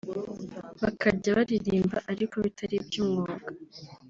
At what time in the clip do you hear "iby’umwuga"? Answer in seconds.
2.81-3.47